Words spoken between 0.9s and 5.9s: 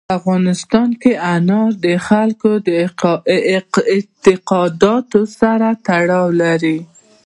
کې انار د خلکو د اعتقاداتو سره